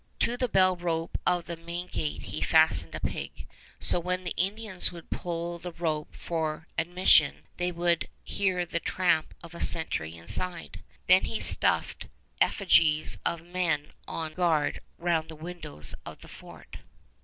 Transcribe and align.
To 0.21 0.35
the 0.35 0.47
bell 0.49 0.75
rope 0.75 1.19
of 1.27 1.45
the 1.45 1.55
main 1.55 1.85
gate 1.85 2.23
he 2.23 2.41
fastened 2.41 2.95
a 2.95 2.99
pig, 2.99 3.45
so 3.79 3.99
when 3.99 4.23
the 4.23 4.33
Indians 4.35 4.91
would 4.91 5.11
pull 5.11 5.59
the 5.59 5.73
rope 5.73 6.15
for 6.15 6.67
admission, 6.75 7.43
they 7.57 7.71
would 7.71 8.07
hear 8.23 8.65
the 8.65 8.79
tramp 8.79 9.35
of 9.43 9.53
a 9.53 9.63
sentry 9.63 10.15
inside. 10.15 10.81
Then 11.05 11.25
he 11.25 11.39
stuffed 11.39 12.07
effigies 12.41 13.19
of 13.27 13.43
men 13.43 13.91
on 14.07 14.33
guard 14.33 14.81
round 14.97 15.29
the 15.29 15.35
windows 15.35 15.93
of 16.03 16.21
the 16.21 16.27
fort. 16.27 16.77